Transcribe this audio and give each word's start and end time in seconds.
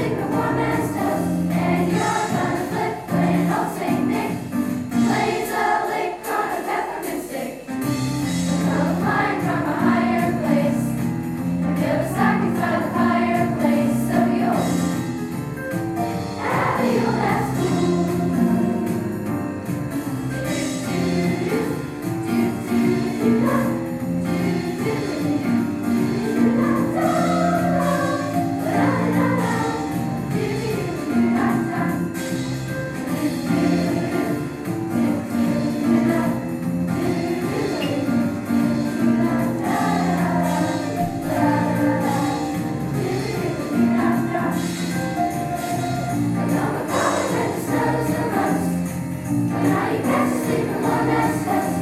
take 0.00 0.12
a 0.12 0.26
woman's 0.28 0.94
dust. 0.94 1.49
Blessing 49.98 50.68
on 50.84 51.08
us. 51.10 51.79